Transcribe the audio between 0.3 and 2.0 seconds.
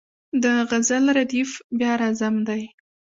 د غزل ردیف بیا